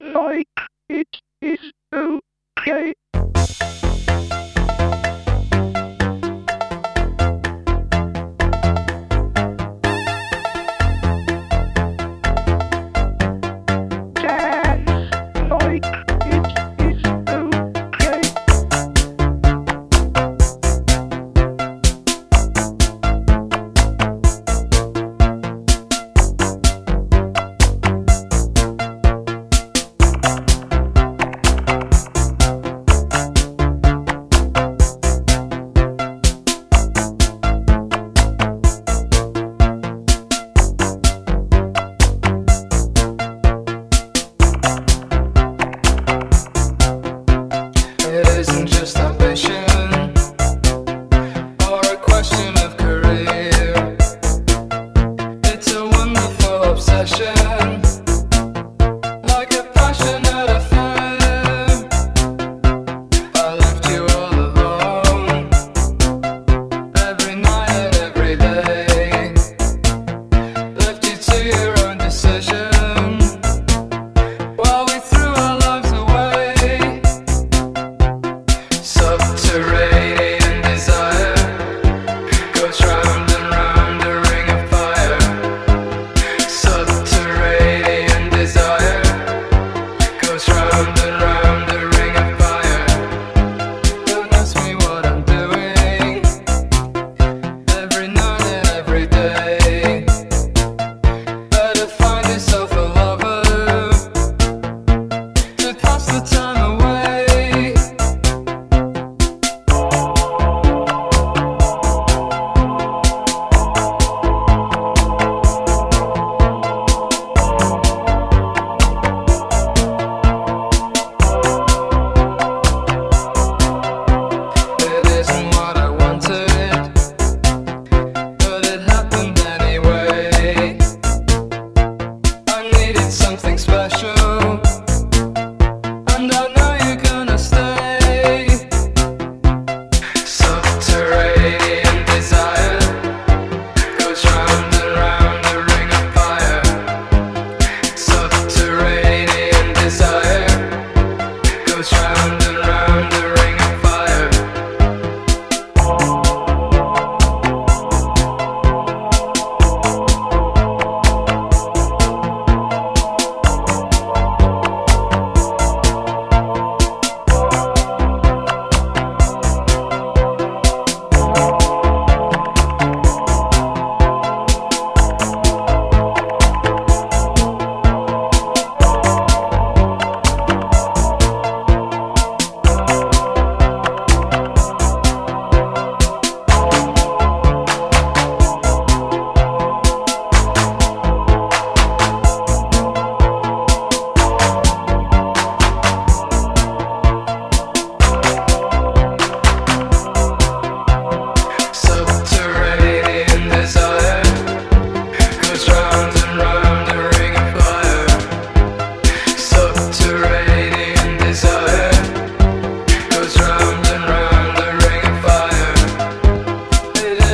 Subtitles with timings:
[0.00, 0.46] like
[0.88, 1.20] it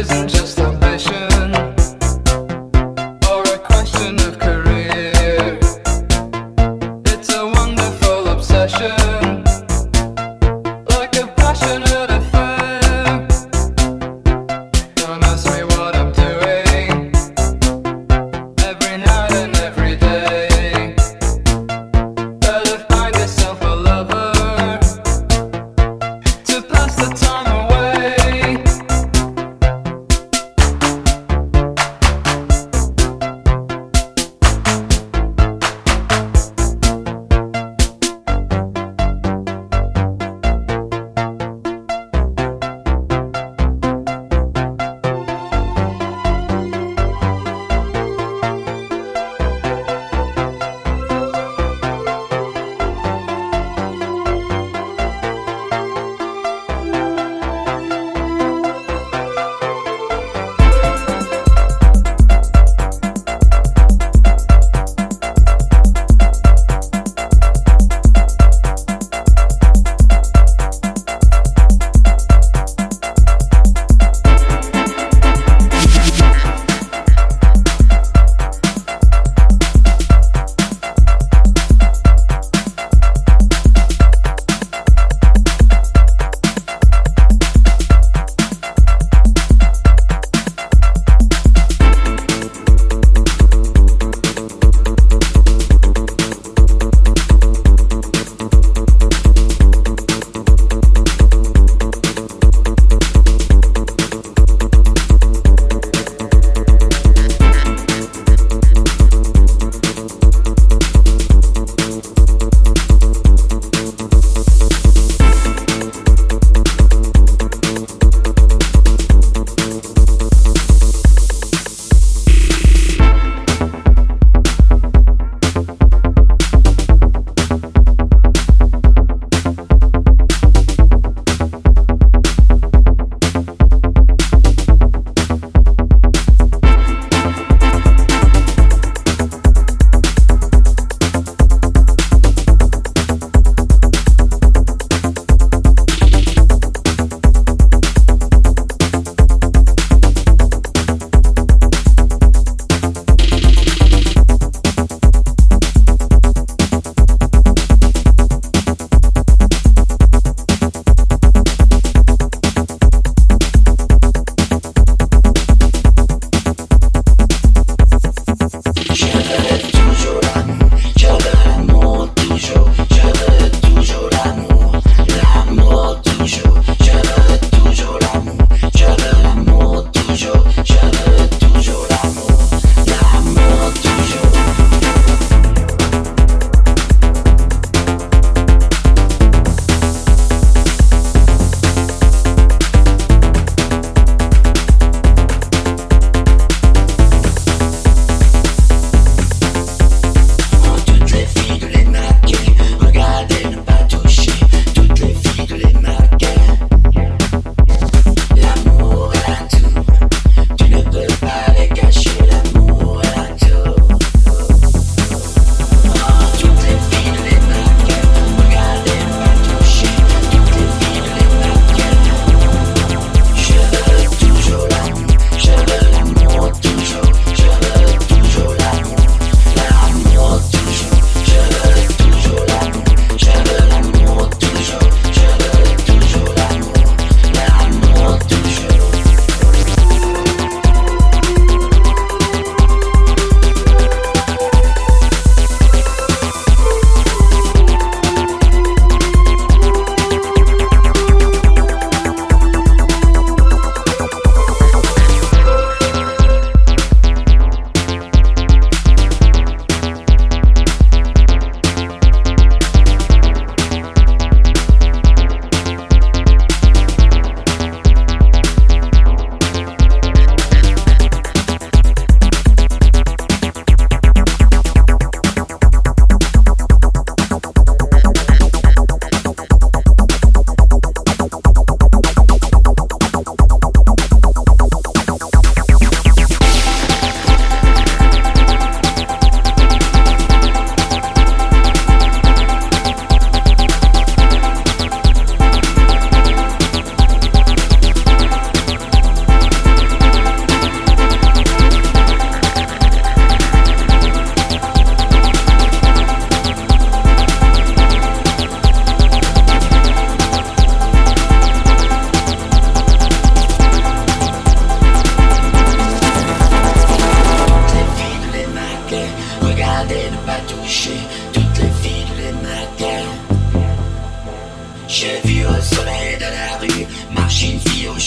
[0.08, 0.35] just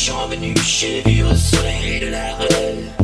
[0.09, 2.98] méchants venus chez vivre au soleil de la rue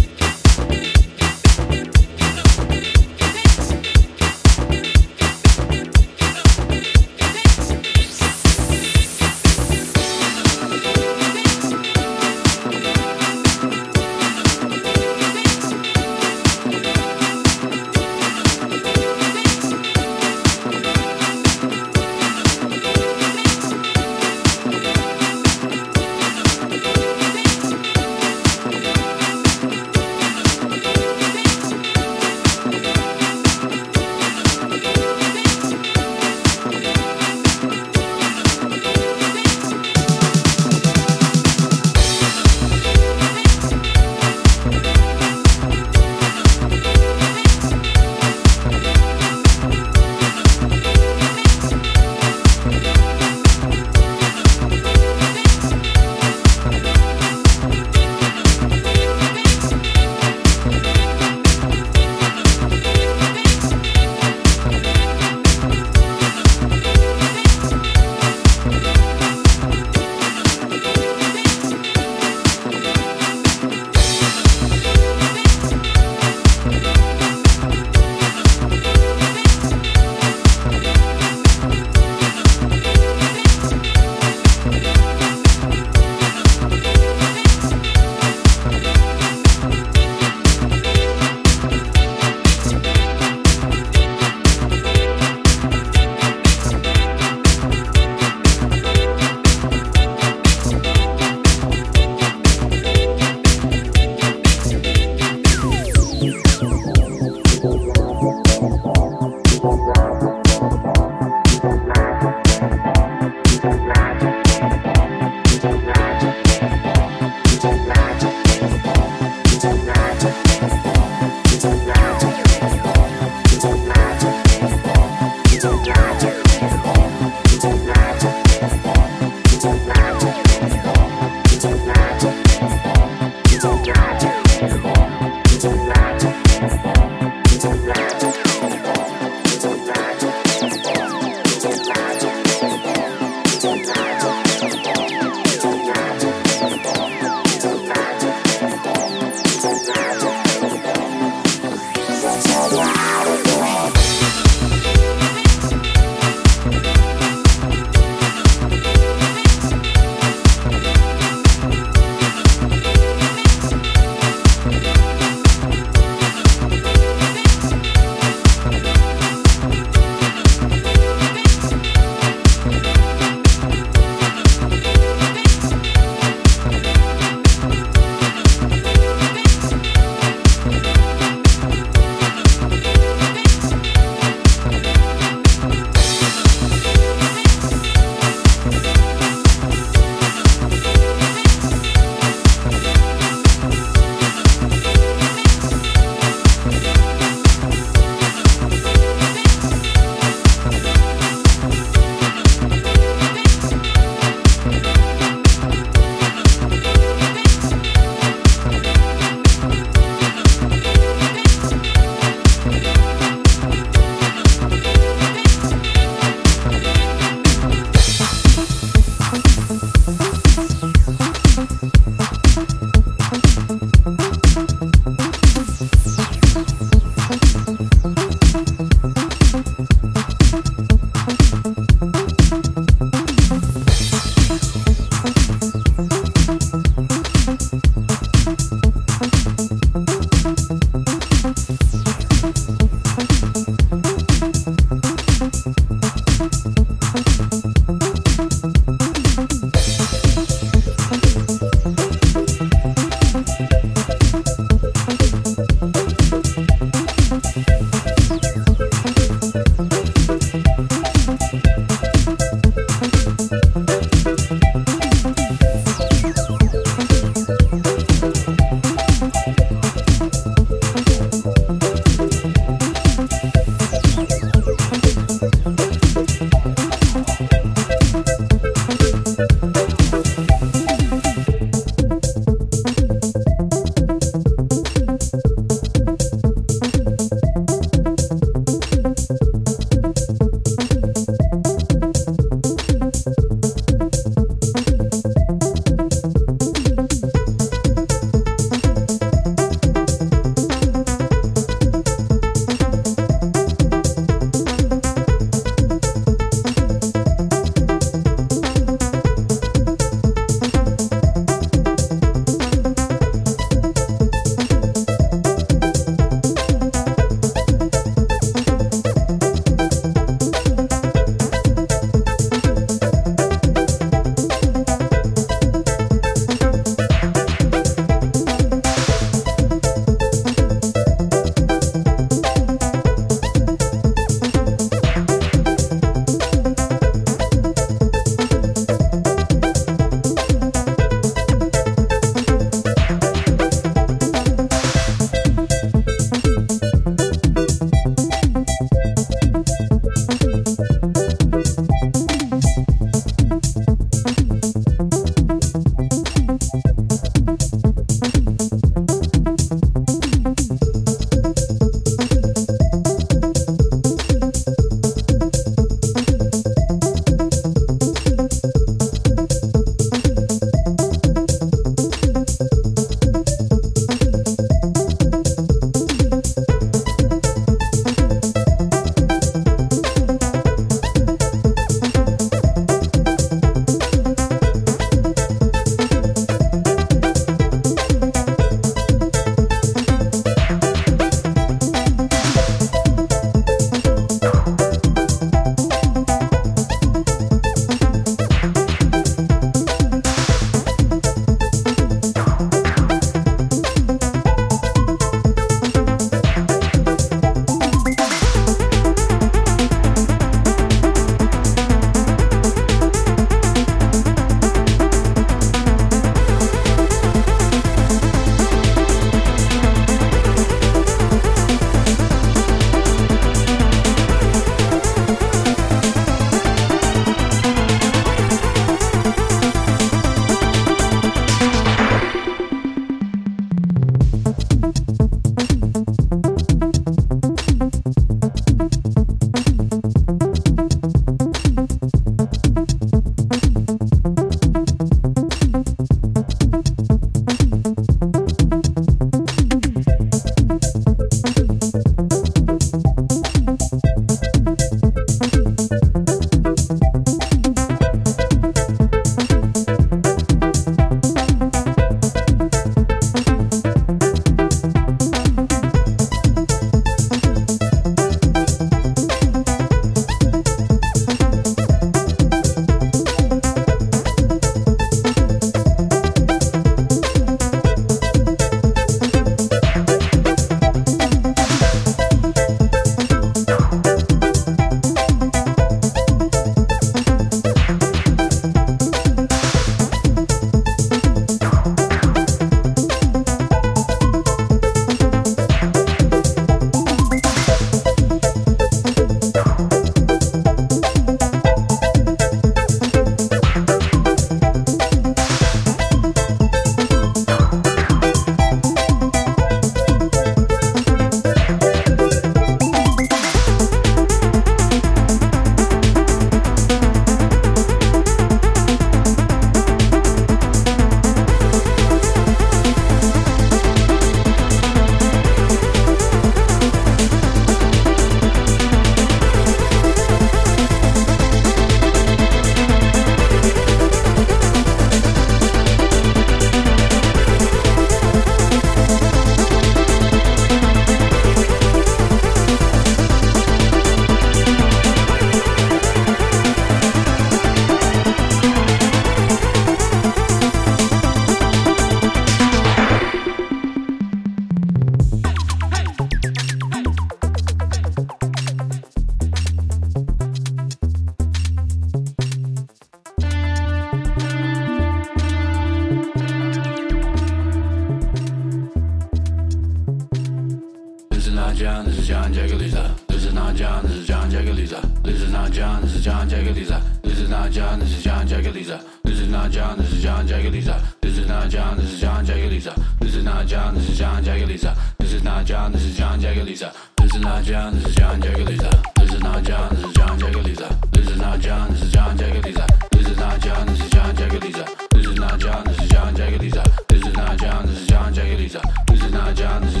[571.51, 573.27] is not John, this is John Jagaliza.
[573.27, 575.23] This is not John, this is John Jagaliza.
[575.23, 577.03] This is not John, this is John Jagaliza.
[577.23, 579.03] This is not John, this is John Jagaliza.
[579.21, 581.19] This is not John, this is John Jagaliza.
[581.19, 582.95] This is not John, this is John Jagaliza.
[583.19, 584.95] This is not John, this is John Jagaliza.
[585.19, 586.95] This is not John, this is John Jagaliza.
[587.19, 589.11] This is not John, this is John Jagaliza.
[589.11, 591.11] This is not John, this is John Jagaliza.
[591.11, 592.87] This is not John, this is John Jagaliza.
[593.11, 594.85] This is not John, this is John Jagaliza.
[595.11, 597.07] This is not John, this is John Jagaliza.
[597.09, 599.07] This is not John, this is John Jagaliza.
[599.07, 600.00] This is not John, this is